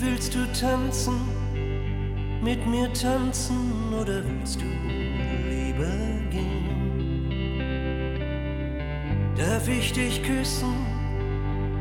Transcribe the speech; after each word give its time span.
Willst 0.00 0.32
du 0.32 0.46
tanzen, 0.52 1.18
mit 2.40 2.64
mir 2.66 2.92
tanzen 2.92 3.92
oder 3.92 4.22
willst 4.24 4.60
du 4.60 4.64
lieber 5.48 5.90
gehen? 6.30 7.28
Darf 9.36 9.66
ich 9.66 9.92
dich 9.92 10.22
küssen, 10.22 10.86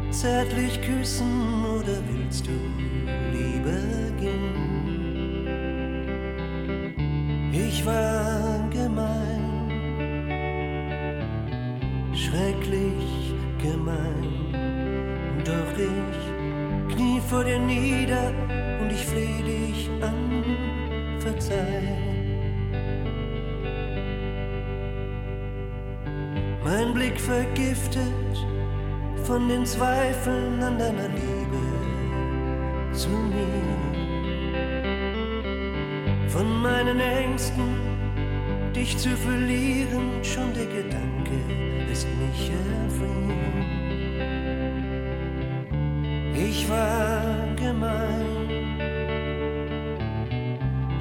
zärtlich 0.09 0.81
küssen 0.81 1.63
oder 1.65 1.99
willst 2.09 2.47
du 2.47 2.86
vergiftet 27.27 28.35
von 29.25 29.49
den 29.49 29.65
Zweifeln 29.65 30.63
an 30.63 30.79
deiner 30.79 31.09
Liebe 31.09 31.61
zu 32.93 33.09
mir. 33.09 33.75
Von 36.29 36.61
meinen 36.61 37.01
Ängsten, 37.01 37.67
dich 38.73 38.97
zu 38.97 39.09
verlieren, 39.09 40.23
schon 40.23 40.53
der 40.53 40.67
Gedanke 40.67 41.37
lässt 41.89 42.07
mich 42.21 42.49
erfrieren. 42.49 43.65
Ich 46.33 46.69
war 46.69 47.25
gemein, 47.57 48.47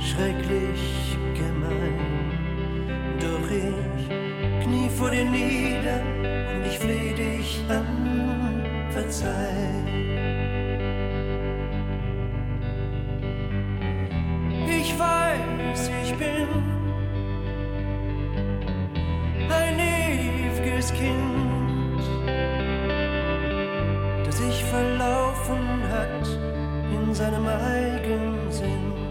schrecklich 0.00 1.16
gemein, 1.34 2.32
doch 3.20 3.48
ich 3.48 4.64
knie 4.64 4.88
vor 4.88 5.10
dir 5.10 5.24
nieder 5.24 6.15
ich 6.76 6.82
fleh 6.82 7.12
dich 7.14 7.60
an, 7.68 8.62
verzeih. 8.90 9.84
Ich 14.68 14.98
weiß, 14.98 15.90
ich 16.02 16.14
bin 16.16 16.48
ein 19.48 19.78
ewiges 19.78 20.92
Kind, 20.92 22.02
das 24.24 24.36
sich 24.36 24.64
verlaufen 24.64 25.82
hat 25.90 26.28
in 26.92 27.14
seinem 27.14 27.46
Eigensinn. 27.46 28.92
Ich 29.00 29.05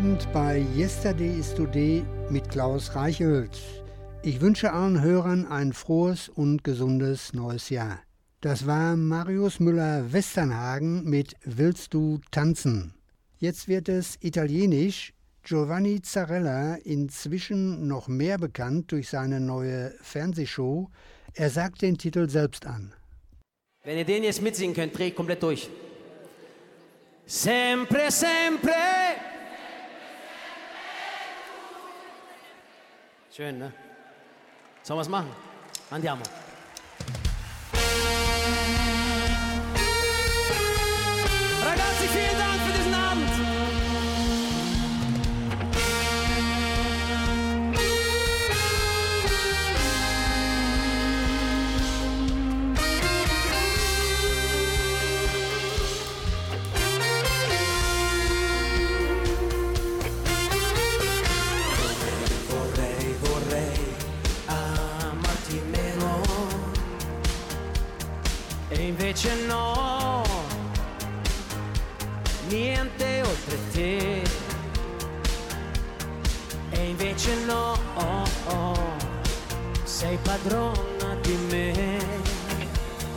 Abend 0.00 0.32
bei 0.32 0.64
Yesterday 0.74 1.38
is 1.38 1.52
Today 1.52 2.02
mit 2.30 2.48
Klaus 2.48 2.94
Reichelt. 2.94 3.60
Ich 4.22 4.40
wünsche 4.40 4.72
allen 4.72 5.02
Hörern 5.02 5.44
ein 5.44 5.74
frohes 5.74 6.30
und 6.30 6.64
gesundes 6.64 7.34
neues 7.34 7.68
Jahr. 7.68 8.00
Das 8.40 8.66
war 8.66 8.96
Marius 8.96 9.60
Müller-Westernhagen 9.60 11.04
mit 11.04 11.34
Willst 11.44 11.92
du 11.92 12.18
tanzen? 12.30 12.94
Jetzt 13.36 13.68
wird 13.68 13.90
es 13.90 14.16
italienisch. 14.22 15.12
Giovanni 15.42 16.00
Zarella, 16.00 16.76
inzwischen 16.76 17.86
noch 17.86 18.08
mehr 18.08 18.38
bekannt 18.38 18.92
durch 18.92 19.10
seine 19.10 19.38
neue 19.38 19.92
Fernsehshow, 20.00 20.88
er 21.34 21.50
sagt 21.50 21.82
den 21.82 21.98
Titel 21.98 22.26
selbst 22.30 22.64
an. 22.64 22.94
Wenn 23.84 23.98
ihr 23.98 24.06
den 24.06 24.24
jetzt 24.24 24.40
mitsingen 24.40 24.74
könnt, 24.74 24.96
dreht 24.96 25.14
komplett 25.14 25.42
durch. 25.42 25.68
Sempre, 27.26 28.10
sempre. 28.10 29.09
Schön, 33.40 33.58
ne? 33.58 33.72
Sollen 34.82 34.98
wir 34.98 35.00
es 35.00 35.08
machen? 35.08 35.30
Andiamo. 35.90 36.22
Invece 69.10 69.34
no, 69.48 70.22
niente 72.48 73.22
oltre 73.24 73.58
te. 73.72 74.22
E 76.70 76.88
invece 76.90 77.34
no, 77.44 77.76
oh, 77.94 78.24
oh, 78.46 78.78
sei 79.82 80.16
padrona 80.22 81.16
di 81.22 81.36
me. 81.50 81.98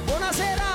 Buonasera! 0.06 0.73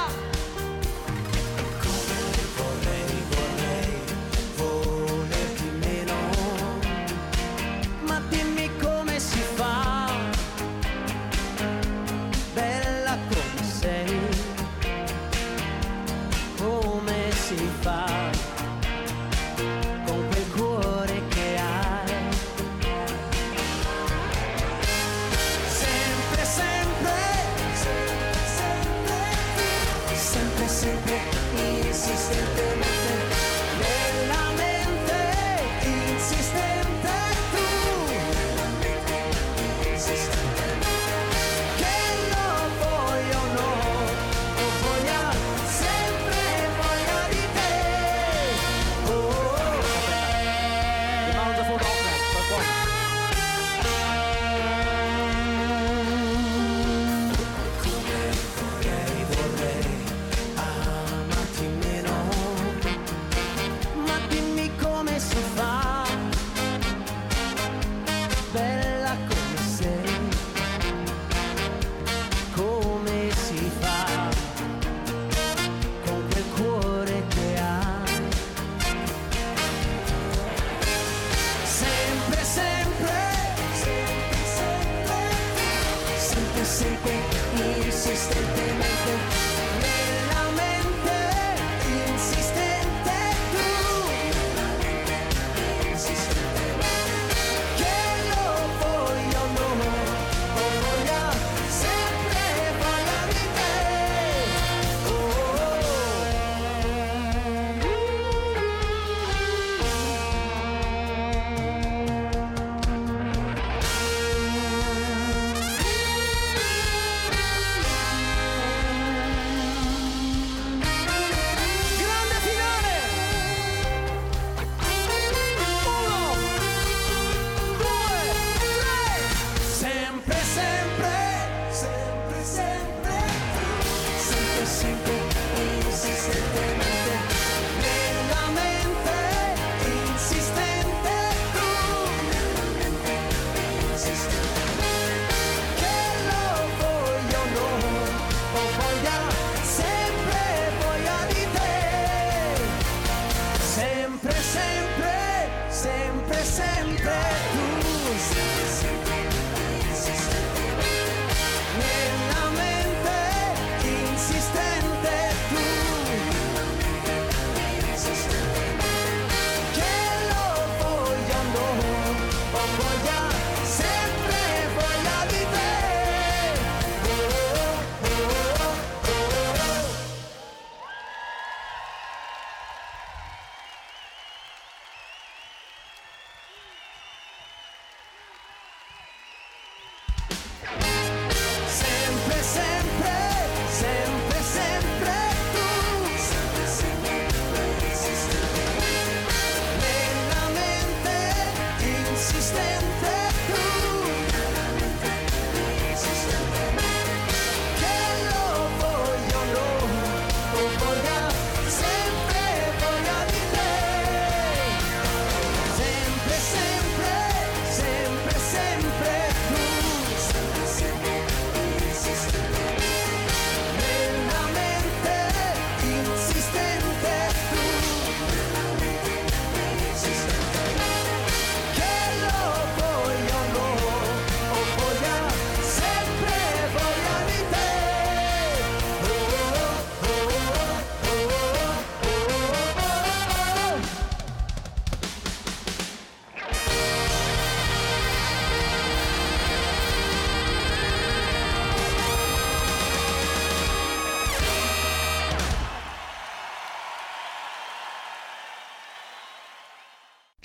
Come 17.49 17.57
si 17.57 18.08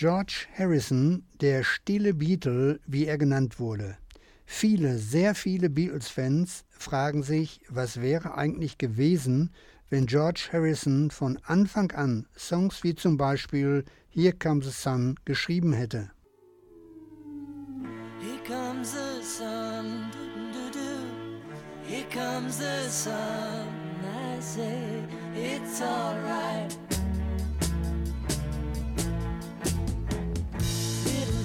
George 0.03 0.47
Harrison, 0.57 1.23
der 1.39 1.63
stille 1.63 2.13
Beatle, 2.13 2.81
wie 2.85 3.05
er 3.05 3.17
genannt 3.17 3.57
wurde. 3.57 3.97
Viele, 4.45 4.97
sehr 4.97 5.33
viele 5.33 5.69
Beatles-Fans 5.69 6.65
fragen 6.71 7.23
sich, 7.23 7.61
was 7.69 8.01
wäre 8.01 8.37
eigentlich 8.37 8.77
gewesen, 8.77 9.51
wenn 9.89 10.05
George 10.05 10.49
Harrison 10.51 11.09
von 11.09 11.39
Anfang 11.45 11.93
an 11.93 12.27
Songs 12.37 12.83
wie 12.83 12.95
zum 12.95 13.15
Beispiel 13.15 13.85
Here 14.09 14.33
Comes 14.33 14.65
the 14.65 14.71
Sun 14.73 15.15
geschrieben 15.23 15.71
hätte. 15.71 16.11
Here 18.19 18.43
comes 18.45 18.91
the 18.91 19.23
sun. 19.23 20.11
Here 21.87 22.05
comes 22.11 22.57
the 22.57 22.89
sun. 22.89 23.69
I 24.03 24.41
say 24.41 25.07
it's 25.33 25.81
alright. 25.81 26.77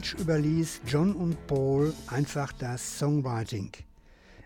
George 0.00 0.16
überließ 0.22 0.80
John 0.86 1.14
und 1.14 1.46
Paul 1.46 1.92
einfach 2.06 2.52
das 2.54 2.98
Songwriting. 2.98 3.70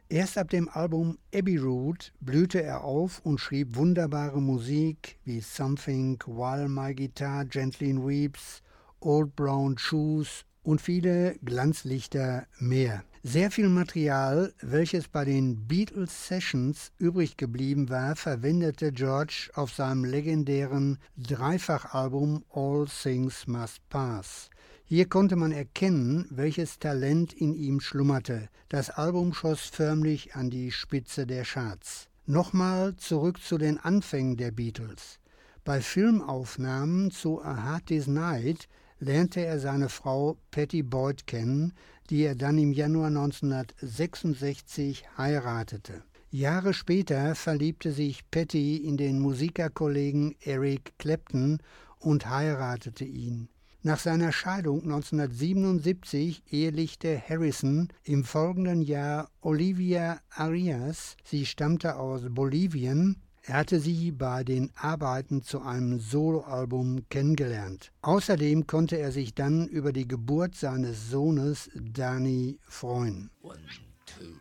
Erst 0.08 0.36
ab 0.36 0.50
dem 0.50 0.68
Album 0.68 1.16
Abbey 1.32 1.58
Road 1.58 2.12
blühte 2.18 2.60
er 2.60 2.82
auf 2.82 3.20
und 3.20 3.38
schrieb 3.38 3.76
wunderbare 3.76 4.42
Musik 4.42 5.16
wie 5.24 5.40
Something, 5.40 6.18
While 6.26 6.68
My 6.68 6.92
Guitar 6.92 7.44
Gently 7.44 7.94
Weeps, 7.94 8.62
Old 8.98 9.36
Brown 9.36 9.78
Shoes 9.78 10.44
und 10.64 10.80
viele 10.80 11.36
Glanzlichter 11.44 12.48
mehr. 12.58 13.04
Sehr 13.22 13.52
viel 13.52 13.68
Material, 13.68 14.52
welches 14.60 15.06
bei 15.06 15.24
den 15.24 15.68
Beatles 15.68 16.26
Sessions 16.26 16.90
übrig 16.98 17.36
geblieben 17.36 17.90
war, 17.90 18.16
verwendete 18.16 18.90
George 18.90 19.50
auf 19.54 19.72
seinem 19.72 20.04
legendären 20.04 20.98
Dreifachalbum 21.16 22.44
All 22.52 22.86
Things 22.86 23.46
Must 23.46 23.88
Pass. 23.88 24.50
Hier 24.94 25.08
konnte 25.08 25.34
man 25.34 25.50
erkennen, 25.50 26.24
welches 26.30 26.78
Talent 26.78 27.32
in 27.32 27.52
ihm 27.52 27.80
schlummerte. 27.80 28.48
Das 28.68 28.90
Album 28.90 29.34
schoss 29.34 29.62
förmlich 29.62 30.36
an 30.36 30.50
die 30.50 30.70
Spitze 30.70 31.26
der 31.26 31.42
Charts. 31.42 32.06
Nochmal 32.26 32.94
zurück 32.94 33.42
zu 33.42 33.58
den 33.58 33.80
Anfängen 33.80 34.36
der 34.36 34.52
Beatles. 34.52 35.18
Bei 35.64 35.80
Filmaufnahmen 35.80 37.10
zu 37.10 37.42
A 37.42 37.64
Hard 37.64 37.90
Day's 37.90 38.06
Night 38.06 38.68
lernte 39.00 39.44
er 39.44 39.58
seine 39.58 39.88
Frau 39.88 40.38
Patty 40.52 40.84
Boyd 40.84 41.26
kennen, 41.26 41.72
die 42.08 42.22
er 42.22 42.36
dann 42.36 42.56
im 42.56 42.72
Januar 42.72 43.08
1966 43.08 45.06
heiratete. 45.18 46.04
Jahre 46.30 46.72
später 46.72 47.34
verliebte 47.34 47.90
sich 47.90 48.30
Patty 48.30 48.76
in 48.76 48.96
den 48.96 49.18
Musikerkollegen 49.18 50.36
Eric 50.40 50.96
Clapton 50.98 51.58
und 51.98 52.28
heiratete 52.30 53.04
ihn. 53.04 53.48
Nach 53.86 53.98
seiner 53.98 54.32
Scheidung 54.32 54.84
1977 54.84 56.44
ehelichte 56.50 57.20
Harrison 57.20 57.88
im 58.02 58.24
folgenden 58.24 58.80
Jahr 58.80 59.28
Olivia 59.42 60.22
Arias. 60.30 61.18
Sie 61.22 61.44
stammte 61.44 61.96
aus 61.96 62.22
Bolivien. 62.30 63.20
Er 63.42 63.56
hatte 63.56 63.80
sie 63.80 64.10
bei 64.10 64.42
den 64.42 64.70
Arbeiten 64.74 65.42
zu 65.42 65.60
einem 65.60 66.00
Soloalbum 66.00 67.06
kennengelernt. 67.10 67.92
Außerdem 68.00 68.66
konnte 68.66 68.96
er 68.96 69.12
sich 69.12 69.34
dann 69.34 69.68
über 69.68 69.92
die 69.92 70.08
Geburt 70.08 70.54
seines 70.54 71.10
Sohnes 71.10 71.70
Danny 71.74 72.58
freuen. 72.62 73.30
One, 73.42 73.58
two, 74.06 74.32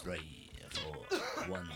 three, 0.00 0.20
four. 0.70 1.52
One, 1.52 1.68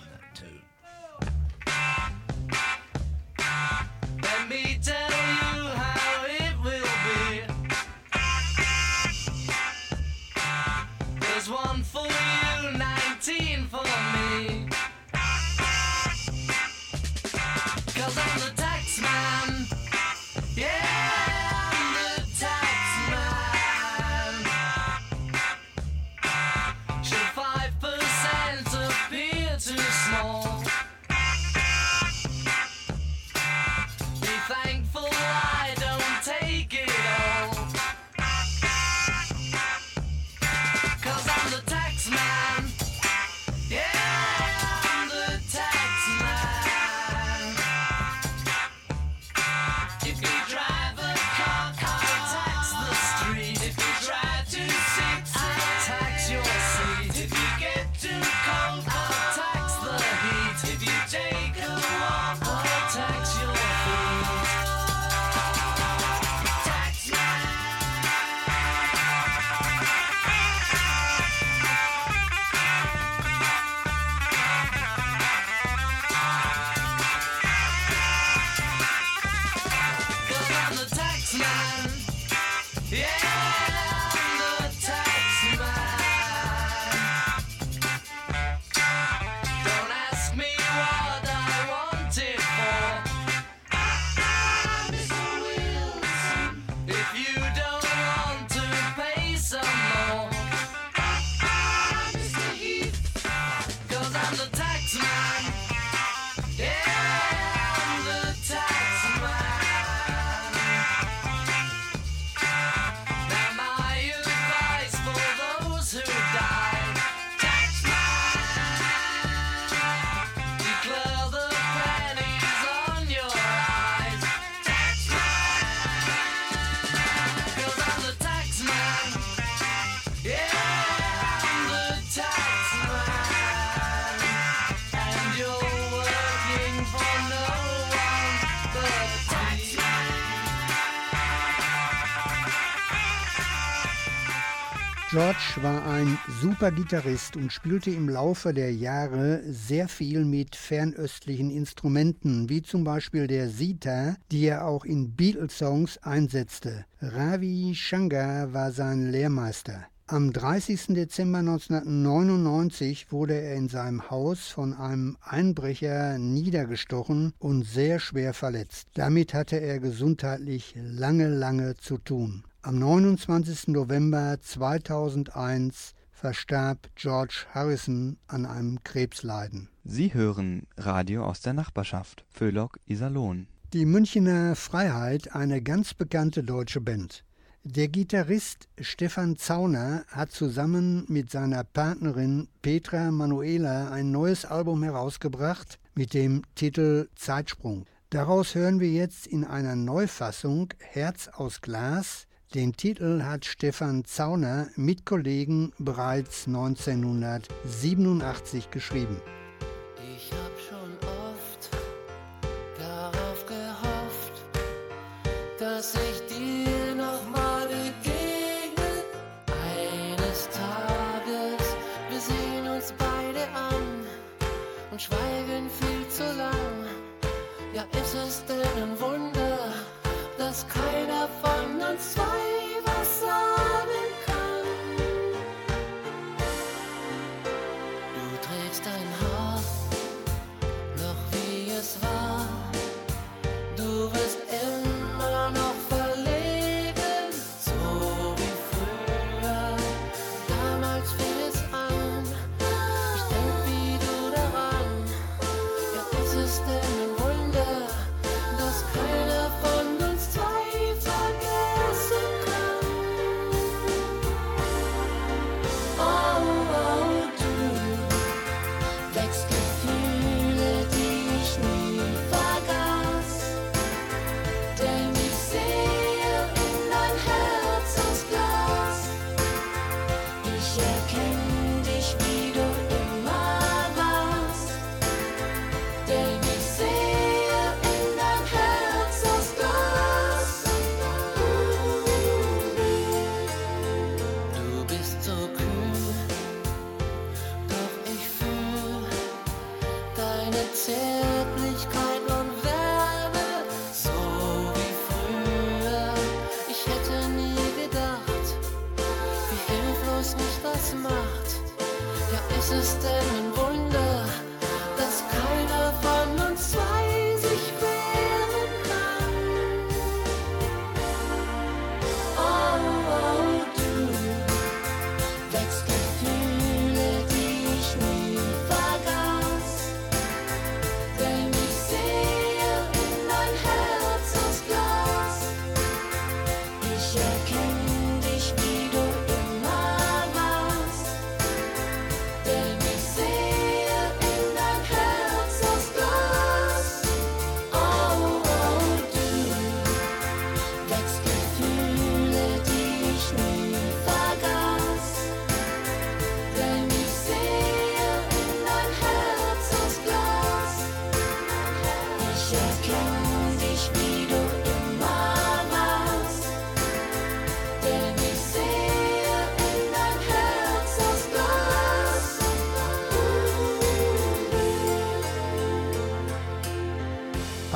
ein 145.96 146.18
super 146.42 146.72
Gitarrist 146.72 147.36
und 147.36 147.50
spielte 147.50 147.90
im 147.90 148.10
Laufe 148.10 148.52
der 148.52 148.70
Jahre 148.70 149.42
sehr 149.48 149.88
viel 149.88 150.26
mit 150.26 150.54
fernöstlichen 150.54 151.50
Instrumenten, 151.50 152.50
wie 152.50 152.60
zum 152.60 152.84
Beispiel 152.84 153.26
der 153.26 153.48
Sita, 153.48 154.16
die 154.30 154.44
er 154.44 154.66
auch 154.66 154.84
in 154.84 155.14
Beatles-Songs 155.16 155.96
einsetzte. 156.02 156.84
Ravi 157.00 157.74
Shankar 157.74 158.52
war 158.52 158.72
sein 158.72 159.10
Lehrmeister. 159.10 159.86
Am 160.06 160.34
30. 160.34 160.88
Dezember 160.88 161.38
1999 161.38 163.10
wurde 163.10 163.40
er 163.40 163.54
in 163.54 163.70
seinem 163.70 164.10
Haus 164.10 164.48
von 164.48 164.74
einem 164.74 165.16
Einbrecher 165.22 166.18
niedergestochen 166.18 167.32
und 167.38 167.62
sehr 167.62 168.00
schwer 168.00 168.34
verletzt. 168.34 168.88
Damit 168.92 169.32
hatte 169.32 169.56
er 169.56 169.80
gesundheitlich 169.80 170.74
lange, 170.76 171.28
lange 171.28 171.74
zu 171.76 171.96
tun. 171.96 172.44
Am 172.66 172.80
29. 172.80 173.68
November 173.68 174.38
2001 174.42 175.94
verstarb 176.10 176.88
George 176.96 177.46
Harrison 177.54 178.16
an 178.26 178.44
einem 178.44 178.82
Krebsleiden. 178.82 179.68
Sie 179.84 180.12
hören 180.12 180.66
Radio 180.76 181.24
aus 181.24 181.40
der 181.40 181.52
Nachbarschaft. 181.52 182.24
Föhlock 182.28 182.80
Iserlohn. 182.88 183.46
Die 183.72 183.86
Münchner 183.86 184.56
Freiheit, 184.56 185.32
eine 185.32 185.62
ganz 185.62 185.94
bekannte 185.94 186.42
deutsche 186.42 186.80
Band. 186.80 187.22
Der 187.62 187.86
Gitarrist 187.86 188.66
Stefan 188.80 189.36
Zauner 189.36 190.04
hat 190.08 190.32
zusammen 190.32 191.04
mit 191.06 191.30
seiner 191.30 191.62
Partnerin 191.62 192.48
Petra 192.62 193.12
Manuela 193.12 193.92
ein 193.92 194.10
neues 194.10 194.44
Album 194.44 194.82
herausgebracht 194.82 195.78
mit 195.94 196.14
dem 196.14 196.42
Titel 196.56 197.06
Zeitsprung. 197.14 197.86
Daraus 198.10 198.56
hören 198.56 198.80
wir 198.80 198.90
jetzt 198.90 199.28
in 199.28 199.44
einer 199.44 199.76
Neufassung 199.76 200.74
Herz 200.80 201.28
aus 201.28 201.60
Glas. 201.60 202.25
Den 202.56 202.74
Titel 202.74 203.22
hat 203.22 203.44
Stefan 203.44 204.04
Zauner 204.06 204.68
mit 204.76 205.04
Kollegen 205.04 205.72
bereits 205.78 206.46
1987 206.46 208.70
geschrieben. 208.70 209.20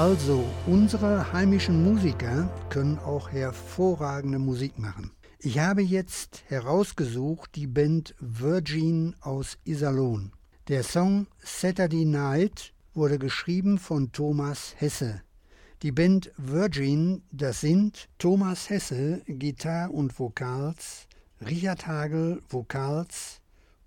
Also, 0.00 0.46
unsere 0.66 1.30
heimischen 1.30 1.84
Musiker 1.84 2.48
können 2.70 2.98
auch 2.98 3.30
hervorragende 3.32 4.38
Musik 4.38 4.78
machen. 4.78 5.10
Ich 5.40 5.58
habe 5.58 5.82
jetzt 5.82 6.42
herausgesucht 6.48 7.54
die 7.54 7.66
Band 7.66 8.14
Virgin 8.18 9.14
aus 9.20 9.58
Iserlohn. 9.64 10.32
Der 10.68 10.84
Song 10.84 11.26
Saturday 11.40 12.06
Night 12.06 12.72
wurde 12.94 13.18
geschrieben 13.18 13.76
von 13.76 14.10
Thomas 14.10 14.74
Hesse. 14.78 15.20
Die 15.82 15.92
Band 15.92 16.32
Virgin, 16.38 17.20
das 17.30 17.60
sind 17.60 18.08
Thomas 18.16 18.70
Hesse, 18.70 19.20
Gitarre 19.26 19.92
und 19.92 20.18
Vokals, 20.18 21.08
Richard 21.46 21.86
Hagel, 21.86 22.40
Vokals, 22.48 23.42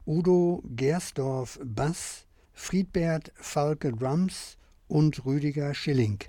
Udo 0.06 0.62
Gersdorf, 0.76 1.60
Bass, 1.66 2.28
Friedbert 2.54 3.32
Falke, 3.34 3.92
Drums 3.92 4.58
und 4.94 5.26
Rüdiger 5.26 5.74
Schilling. 5.74 6.20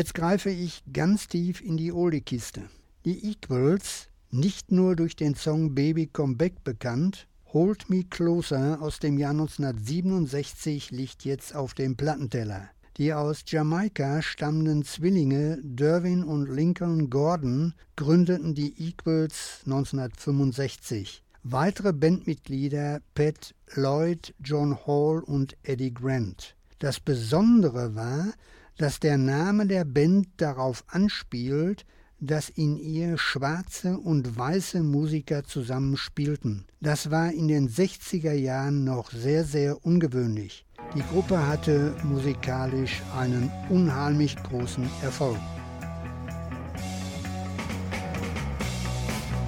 Jetzt 0.00 0.14
greife 0.14 0.48
ich 0.48 0.82
ganz 0.94 1.28
tief 1.28 1.60
in 1.60 1.76
die 1.76 1.92
Oldie-Kiste. 1.92 2.62
Die 3.04 3.32
Equals, 3.32 4.08
nicht 4.30 4.72
nur 4.72 4.96
durch 4.96 5.14
den 5.14 5.34
Song 5.34 5.74
Baby 5.74 6.06
Come 6.06 6.36
Back 6.36 6.64
bekannt, 6.64 7.28
Hold 7.52 7.90
Me 7.90 8.04
Closer 8.04 8.80
aus 8.80 8.98
dem 8.98 9.18
Jahr 9.18 9.32
1967 9.32 10.90
liegt 10.90 11.26
jetzt 11.26 11.54
auf 11.54 11.74
dem 11.74 11.96
Plattenteller. 11.96 12.70
Die 12.96 13.12
aus 13.12 13.42
Jamaika 13.46 14.22
stammenden 14.22 14.86
Zwillinge 14.86 15.58
Derwin 15.62 16.24
und 16.24 16.48
Lincoln 16.48 17.10
Gordon 17.10 17.74
gründeten 17.96 18.54
die 18.54 18.72
Equals 18.82 19.60
1965. 19.66 21.22
Weitere 21.42 21.92
Bandmitglieder 21.92 23.02
Pat 23.14 23.54
Lloyd, 23.74 24.34
John 24.42 24.78
Hall 24.86 25.22
und 25.22 25.58
Eddie 25.62 25.92
Grant. 25.92 26.56
Das 26.78 27.00
Besondere 27.00 27.94
war, 27.94 28.32
dass 28.80 28.98
der 28.98 29.18
Name 29.18 29.66
der 29.66 29.84
Band 29.84 30.28
darauf 30.38 30.84
anspielt, 30.88 31.84
dass 32.18 32.48
in 32.48 32.78
ihr 32.78 33.18
schwarze 33.18 33.98
und 33.98 34.38
weiße 34.38 34.82
Musiker 34.82 35.44
zusammenspielten. 35.44 36.64
Das 36.80 37.10
war 37.10 37.30
in 37.30 37.48
den 37.48 37.68
60er 37.68 38.32
Jahren 38.32 38.84
noch 38.84 39.10
sehr, 39.10 39.44
sehr 39.44 39.84
ungewöhnlich. 39.84 40.64
Die 40.94 41.02
Gruppe 41.02 41.46
hatte 41.46 41.94
musikalisch 42.04 43.02
einen 43.14 43.52
unheimlich 43.68 44.34
großen 44.44 44.88
Erfolg. 45.02 45.36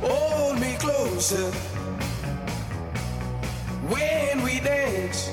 Hold 0.03 0.61
me 0.61 0.77
closer 0.79 1.51
when 3.89 4.45
we 4.45 4.61
dance. 4.61 5.33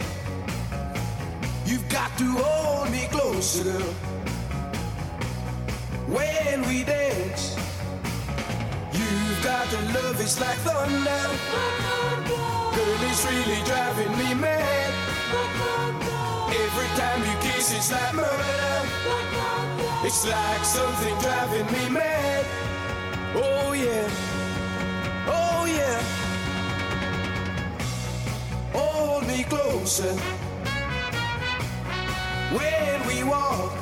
You've 1.66 1.88
got 1.90 2.18
to 2.18 2.26
hold 2.26 2.90
me 2.92 3.08
closer, 3.12 3.19
girl. 3.40 3.94
When 6.10 6.62
we 6.68 6.84
dance, 6.84 7.56
you've 8.92 9.42
got 9.42 9.66
to 9.70 9.78
love 9.96 10.20
it's 10.20 10.42
like 10.42 10.58
thunder. 10.58 11.24
Girl, 12.76 13.04
it's 13.08 13.24
really 13.32 13.64
driving 13.64 14.12
me 14.18 14.34
mad. 14.34 14.94
Every 16.52 16.90
time 17.00 17.22
you 17.24 17.36
kiss, 17.40 17.72
it's 17.72 17.92
like 17.94 18.14
murder. 18.14 18.90
It's 20.04 20.28
like 20.28 20.66
something 20.66 21.16
driving 21.20 21.68
me 21.72 21.90
mad. 21.98 22.46
Oh 23.36 23.72
yeah. 23.72 24.10
Oh 25.28 25.64
yeah. 25.66 26.02
Hold 28.74 29.26
me 29.28 29.46
closer. 29.46 30.14
When 32.52 33.06
we 33.06 33.24
walk, 33.24 33.74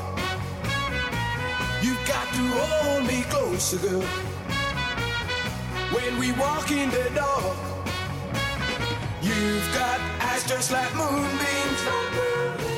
you've 1.82 2.06
got 2.06 2.27
to 2.34 2.43
hold 2.60 3.08
me 3.08 3.23
closer, 3.30 3.77
girl. 3.77 4.01
When 5.95 6.19
we 6.19 6.34
walk 6.34 6.69
in 6.69 6.89
the 6.89 7.10
dark, 7.15 7.56
you've 9.21 9.73
got 9.73 9.99
eyes 10.19 10.45
just 10.45 10.71
like 10.71 10.93
moonbeams. 10.95 11.82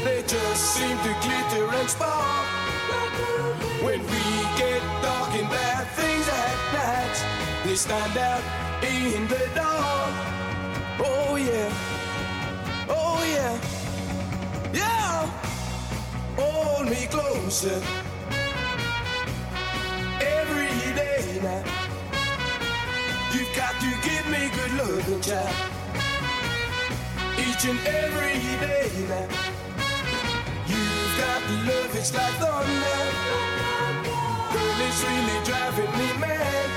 They 0.04 0.22
just 0.28 0.76
seem 0.76 0.96
to 0.98 1.14
glitter 1.26 1.66
and 1.74 1.90
spark. 1.90 2.46
When 3.82 4.00
we 4.00 4.24
get 4.62 4.82
talking 5.02 5.48
bad 5.50 5.88
things 5.98 6.28
at 6.30 6.58
night, 6.78 7.66
they 7.66 7.76
stand 7.76 8.16
out 8.16 8.44
in 8.84 9.28
the 9.28 9.50
dark. 9.56 10.14
Oh 11.00 11.36
yeah, 11.36 11.74
closer 17.08 17.82
every 20.22 20.94
day 20.96 21.40
now. 21.42 21.64
You've 23.34 23.54
got 23.56 23.74
to 23.80 23.90
give 24.08 24.26
me 24.30 24.50
good 24.58 24.74
loving, 24.78 25.22
child. 25.22 25.56
Each 27.38 27.66
and 27.66 27.80
every 27.88 28.40
day 28.66 28.90
now. 29.08 29.28
You've 30.68 31.14
got 31.18 31.42
the 31.48 31.56
love, 31.70 31.96
it's 31.96 32.14
like 32.14 32.34
thunder. 32.42 33.02
Girl, 34.54 34.80
it's 34.88 35.02
really 35.04 35.40
driving 35.46 35.92
me 36.00 36.10
mad. 36.20 36.70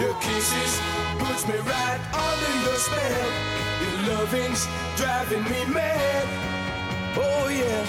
Your 0.00 0.14
kisses 0.20 0.80
puts 1.18 1.46
me 1.46 1.56
right 1.56 2.00
under 2.12 2.54
your 2.64 2.76
spell. 2.76 3.30
Your 3.82 3.96
loving's 4.16 4.66
driving 4.96 5.44
me 5.44 5.64
mad. 5.72 6.26
Oh 7.14 7.48
yeah, 7.48 7.84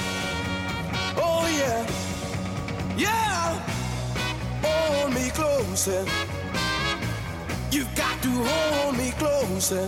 yeah. 3.05 3.59
Hold 4.63 5.13
me 5.13 5.29
closer. 5.39 6.05
You've 7.71 7.93
got 7.95 8.15
to 8.23 8.31
hold 8.49 8.97
me 8.97 9.11
closer. 9.21 9.87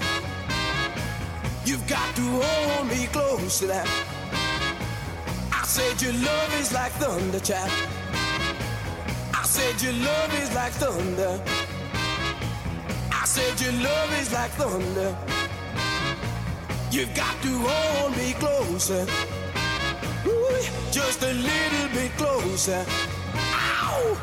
You've 1.65 1.87
got 1.87 2.09
to 2.15 2.25
hold 2.45 2.87
me 2.87 3.07
closer. 3.07 3.83
I 5.59 5.63
said 5.65 6.01
your 6.01 6.13
love 6.13 6.51
is 6.61 6.71
like 6.73 6.91
thunder, 7.01 7.39
child. 7.39 7.71
I 9.33 9.43
said 9.43 9.81
your 9.81 9.93
love 9.93 10.31
is 10.41 10.53
like 10.53 10.73
thunder. 10.73 11.33
I 13.11 13.25
said 13.25 13.59
your 13.61 13.73
love 13.87 14.11
is 14.21 14.31
like 14.33 14.51
thunder. 14.61 15.09
You've 16.91 17.13
got 17.13 17.35
to 17.41 17.51
hold 17.67 18.15
me 18.17 18.33
closer. 18.33 19.05
Just 20.91 21.23
a 21.23 21.33
little 21.33 21.87
bit 21.93 22.11
closer. 22.17 22.85
Ow! 23.35 24.17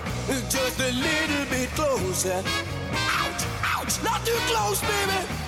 Just 0.48 0.80
a 0.80 0.90
little 0.90 1.44
bit 1.50 1.68
closer. 1.74 2.42
Ouch! 2.92 3.44
Ouch! 3.76 4.02
Not 4.02 4.24
too 4.24 4.38
close, 4.48 4.80
baby. 4.80 5.42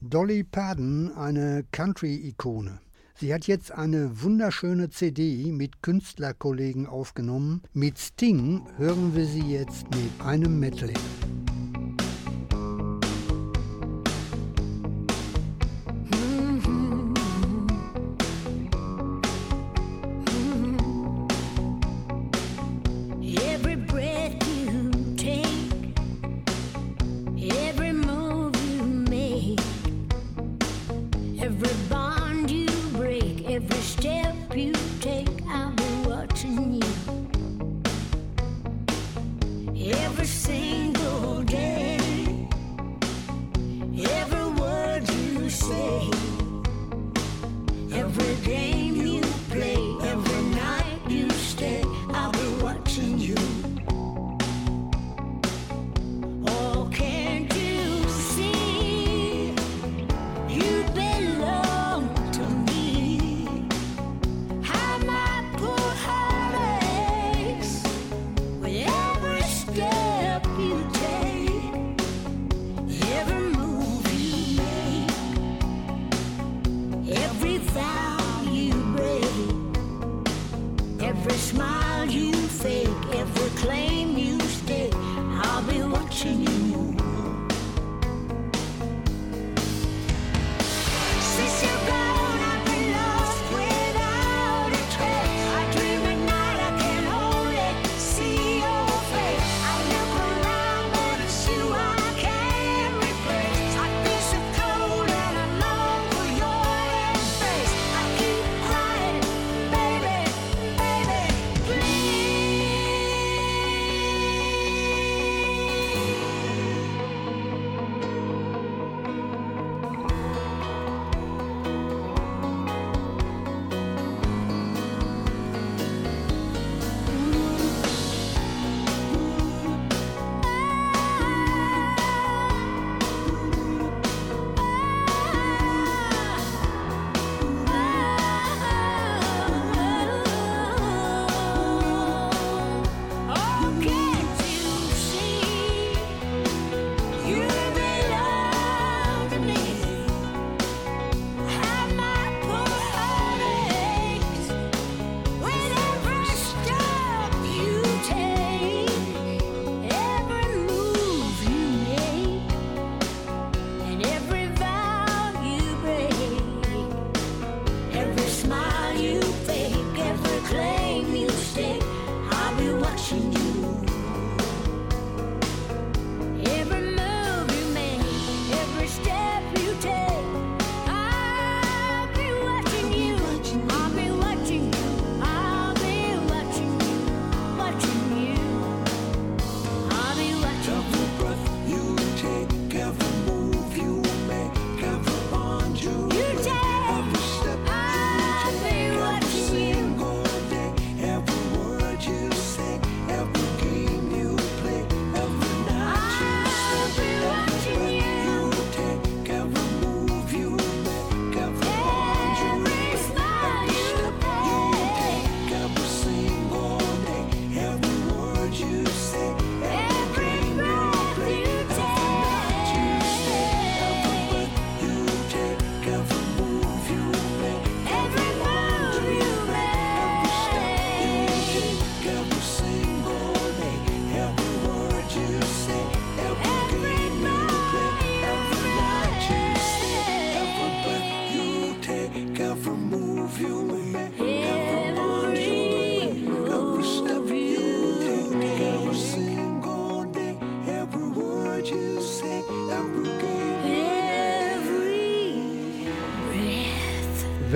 Dolly 0.00 0.42
Parton, 0.42 1.12
eine 1.16 1.64
Country-Ikone. 1.72 2.80
Sie 3.14 3.32
hat 3.32 3.46
jetzt 3.46 3.72
eine 3.72 4.22
wunderschöne 4.22 4.90
CD 4.90 5.52
mit 5.52 5.80
Künstlerkollegen 5.80 6.86
aufgenommen. 6.86 7.62
Mit 7.72 7.98
Sting 7.98 8.66
hören 8.78 9.14
wir 9.14 9.26
sie 9.26 9.42
jetzt 9.42 9.84
mit 9.90 10.10
einem 10.20 10.58
Medley. 10.58 10.94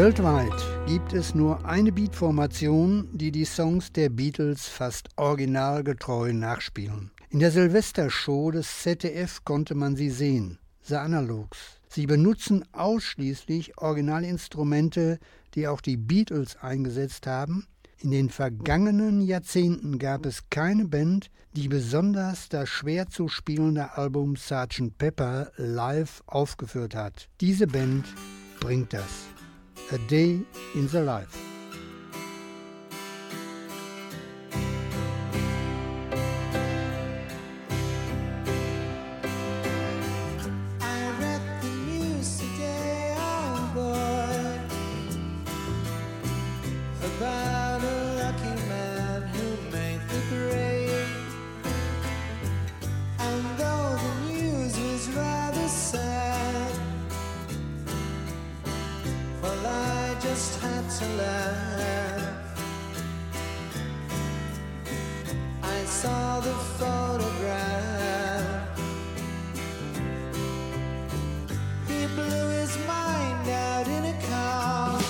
Weltweit 0.06 0.86
gibt 0.86 1.14
es 1.14 1.34
nur 1.34 1.64
eine 1.64 1.90
Beatformation, 1.90 3.08
die 3.12 3.32
die 3.32 3.44
Songs 3.44 3.90
der 3.90 4.08
Beatles 4.08 4.68
fast 4.68 5.08
originalgetreu 5.16 6.32
nachspielen. 6.32 7.10
In 7.28 7.40
der 7.40 7.50
Silvestershow 7.50 8.52
des 8.52 8.82
ZDF 8.82 9.44
konnte 9.44 9.74
man 9.74 9.96
sie 9.96 10.10
sehen, 10.10 10.60
The 10.82 10.94
Analogs. 10.94 11.80
Sie 11.88 12.06
benutzen 12.06 12.64
ausschließlich 12.70 13.78
Originalinstrumente, 13.78 15.18
die 15.56 15.66
auch 15.66 15.80
die 15.80 15.96
Beatles 15.96 16.56
eingesetzt 16.60 17.26
haben. 17.26 17.66
In 17.98 18.12
den 18.12 18.30
vergangenen 18.30 19.20
Jahrzehnten 19.20 19.98
gab 19.98 20.24
es 20.24 20.48
keine 20.50 20.84
Band, 20.84 21.32
die 21.56 21.66
besonders 21.66 22.48
das 22.48 22.68
schwer 22.68 23.08
zu 23.08 23.26
spielende 23.26 23.96
Album 23.96 24.36
Sgt. 24.36 24.98
Pepper 24.98 25.50
live 25.56 26.22
aufgeführt 26.26 26.94
hat. 26.94 27.28
Diese 27.40 27.66
Band 27.66 28.04
bringt 28.60 28.92
das. 28.92 29.35
A 29.92 29.98
Day 29.98 30.40
in 30.74 30.88
the 30.88 31.00
Life. 31.02 31.55
Photograph. 66.78 68.78
He 71.88 72.06
blew 72.14 72.48
his 72.60 72.76
mind 72.86 73.48
out 73.48 73.86
in 73.86 74.04
a 74.04 74.16
car. 74.30 75.00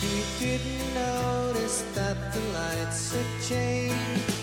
He 0.00 0.22
didn't 0.38 0.94
notice 0.94 1.82
that 1.94 2.32
the 2.32 2.40
lights 2.58 3.14
had 3.14 3.30
changed. 3.48 4.34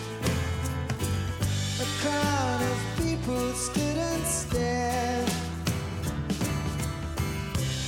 A 1.80 1.86
crowd 2.02 2.62
of 2.72 3.04
people 3.04 3.54
stood 3.54 3.98
and 3.98 4.24
stared. 4.26 5.30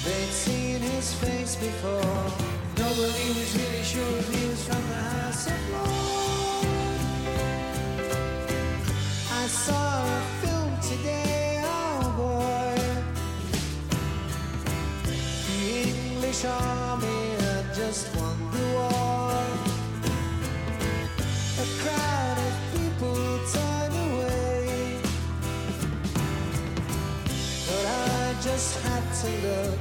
They'd 0.04 0.32
seen 0.32 0.80
his 0.80 1.14
face 1.14 1.56
before. 1.56 2.26
Nobody 2.78 3.28
was 3.38 3.56
really 3.58 3.84
sure 3.84 4.18
if 4.18 4.34
he 4.34 4.48
was 4.48 4.64
from 4.64 4.82
the 4.90 4.96
House 4.96 5.48
of 5.48 5.70
Lords. 5.72 5.79
Saw 9.50 10.06
a 10.06 10.22
film 10.42 10.72
today, 10.80 11.62
oh 11.66 12.14
boy. 12.18 12.76
The 15.48 15.90
English 15.90 16.46
army 16.46 17.22
had 17.42 17.74
just 17.74 18.16
won 18.16 18.38
the 18.52 18.64
war. 18.76 19.44
A 21.58 21.68
crowd 21.82 22.38
of 22.48 22.56
people 22.76 23.40
turned 23.52 23.96
away. 24.08 25.02
But 27.68 27.86
I 27.86 28.36
just 28.42 28.80
had 28.84 29.04
to 29.22 29.30
look. 29.48 29.79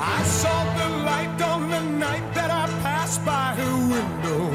I 0.00 0.22
saw 0.24 0.64
the 0.78 0.88
light 1.04 1.42
on 1.42 1.68
the 1.68 1.82
night 1.98 2.32
that 2.32 2.50
I 2.50 2.66
passed 2.82 3.22
by 3.26 3.54
her 3.54 3.76
window. 3.92 4.50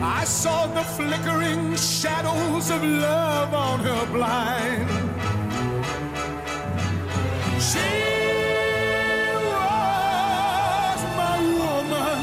I 0.00 0.24
saw 0.24 0.68
the 0.68 0.84
flickering 0.84 1.76
shadows 1.76 2.70
of 2.70 2.84
love 2.84 3.52
on 3.52 3.80
her 3.80 4.06
blind. 4.12 5.01
She 7.72 7.78
was 9.50 11.00
my 11.20 11.36
woman. 11.60 12.20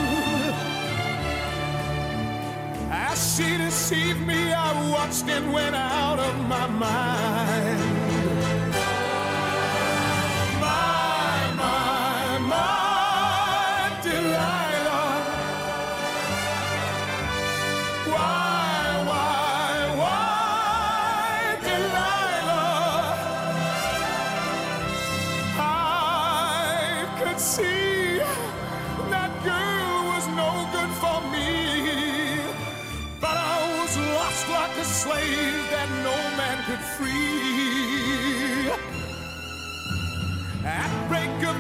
As 2.92 3.20
she 3.36 3.58
deceived 3.58 4.22
me, 4.28 4.54
I 4.54 4.92
watched 4.92 5.28
and 5.30 5.52
went 5.52 5.76
out 5.76 6.20
of 6.20 6.36
my 6.48 6.68
mind. 6.68 7.59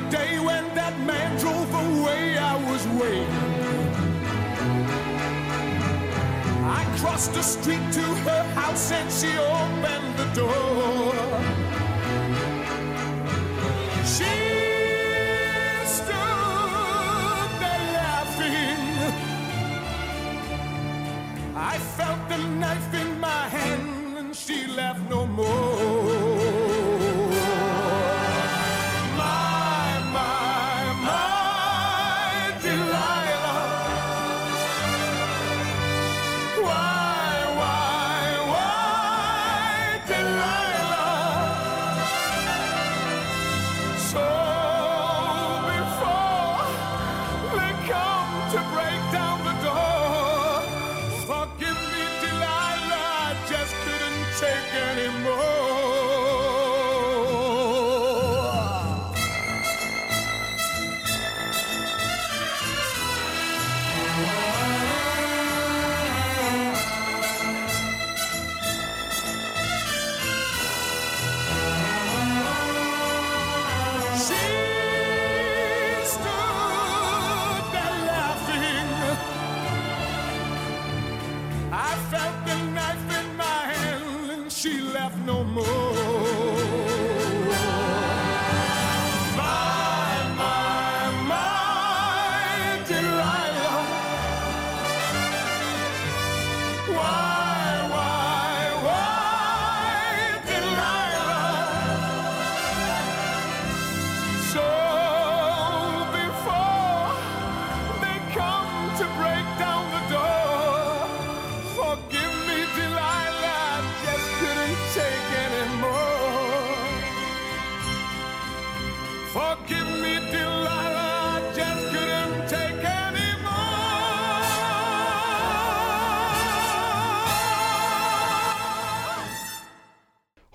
Day 0.09 0.39
when 0.39 0.63
that 0.73 0.99
man 1.01 1.37
drove 1.39 1.71
away, 1.73 2.37
I 2.37 2.55
was 2.69 2.87
waiting. 2.99 3.29
I 6.79 6.83
crossed 6.97 7.33
the 7.33 7.43
street 7.43 7.85
to 7.93 8.01
her 8.01 8.43
house 8.55 8.91
and 8.91 9.11
she 9.11 9.31
opened 9.37 10.17
the 10.17 10.27
door. 10.33 11.13
She 14.13 14.35
stood 15.97 17.51
there 17.61 17.85
laughing. 17.99 19.13
I 21.55 21.77
felt 21.97 22.29
the 22.29 22.37
knife 22.37 22.93
in 22.93 23.19
my 23.19 23.47
hand 23.49 23.98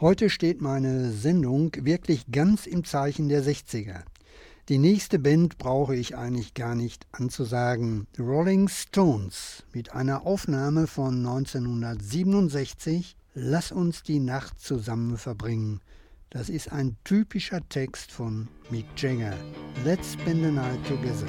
Heute 0.05 0.29
steht 0.29 0.61
meine 0.61 1.11
Sendung 1.13 1.73
wirklich 1.81 2.27
ganz 2.31 2.67
im 2.67 2.85
Zeichen 2.85 3.31
der 3.31 3.43
60er. 3.43 4.03
Die 4.69 4.77
nächste 4.77 5.19
Band 5.19 5.57
brauche 5.57 5.97
ich 5.97 6.15
eigentlich 6.15 6.53
gar 6.53 6.75
nicht 6.75 7.07
anzusagen. 7.11 8.07
The 8.15 8.21
Rolling 8.21 8.69
Stones 8.69 9.65
mit 9.73 9.95
einer 9.95 10.27
Aufnahme 10.27 10.89
von 10.89 11.27
1967 11.27 13.17
Lass 13.33 13.73
uns 13.73 14.03
die 14.03 14.21
Nacht 14.21 14.61
zusammen 14.61 15.17
verbringen. 15.17 15.81
Das 16.29 16.51
ist 16.51 16.71
ein 16.71 16.99
typischer 17.05 17.67
Text 17.71 18.13
von 18.13 18.49
Mick 18.69 18.85
Jagger. 18.99 19.33
Let's 19.87 20.13
spend 20.13 20.45
the 20.45 20.51
night 20.51 20.87
together. 20.87 21.27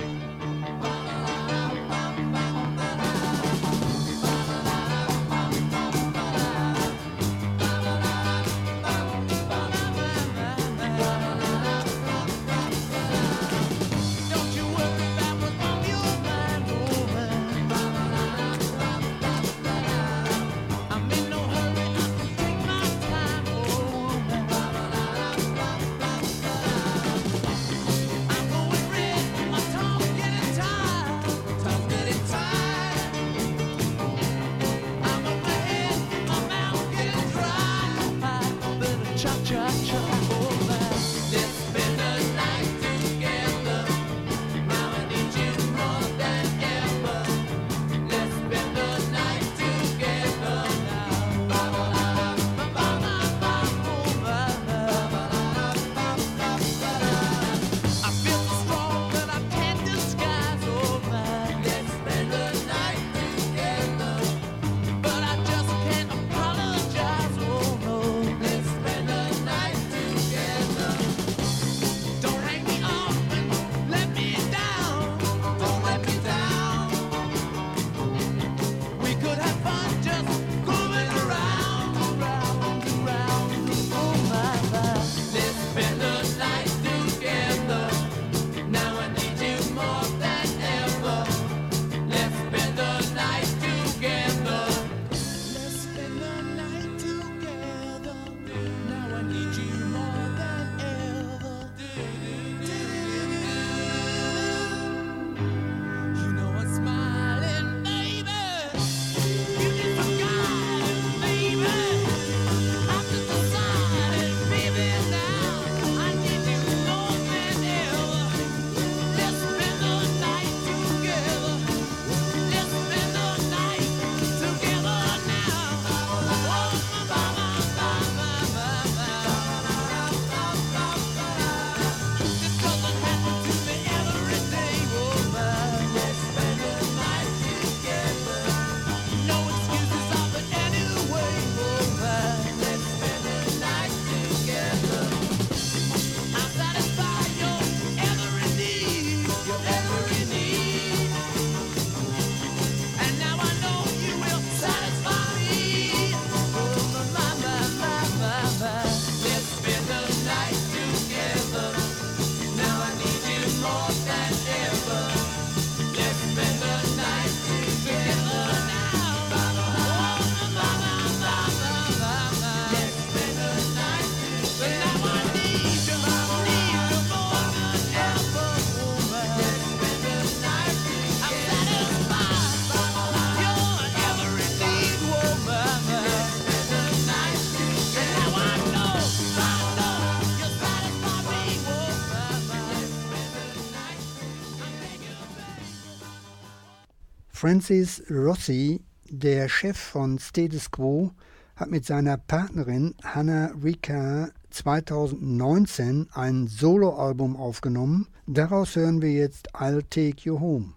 Francis 197.46 198.02
Rossi, 198.10 198.82
der 199.08 199.48
Chef 199.50 199.78
von 199.78 200.18
Status 200.18 200.72
Quo, 200.72 201.12
hat 201.56 201.70
mit 201.70 201.86
seiner 201.86 202.18
Partnerin 202.18 202.96
Hannah 203.04 203.52
Rika 203.64 204.32
2019 204.50 206.08
ein 206.14 206.48
Soloalbum 206.48 207.38
aufgenommen. 207.38 208.08
Daraus 208.26 208.76
hören 208.76 209.04
wir 209.04 209.12
jetzt 209.12 209.54
I'll 209.54 209.84
Take 209.88 210.24
You 210.24 210.40
Home. 210.40 210.74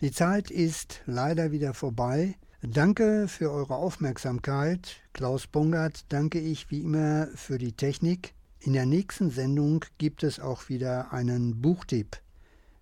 Die 0.00 0.12
Zeit 0.12 0.52
ist 0.52 1.00
leider 1.06 1.50
wieder 1.50 1.74
vorbei. 1.74 2.36
Danke 2.62 3.26
für 3.26 3.50
eure 3.50 3.74
Aufmerksamkeit. 3.74 4.98
Klaus 5.12 5.48
Bongert 5.48 6.04
danke 6.12 6.38
ich 6.38 6.70
wie 6.70 6.82
immer 6.82 7.26
für 7.34 7.58
die 7.58 7.72
Technik. 7.72 8.32
In 8.60 8.74
der 8.74 8.86
nächsten 8.86 9.30
Sendung 9.30 9.84
gibt 9.98 10.22
es 10.22 10.38
auch 10.38 10.68
wieder 10.68 11.12
einen 11.12 11.60
Buchtipp. 11.60 12.18